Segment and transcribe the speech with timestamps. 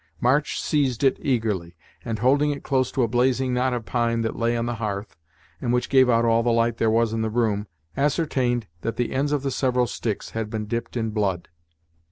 [0.19, 4.35] March seized it eagerly, and holding it close to a blazing knot of pine that
[4.35, 5.15] lay on the hearth,
[5.61, 9.11] and which gave out all the light there was in the room, ascertained that the
[9.11, 11.49] ends of the several sticks had been dipped in blood.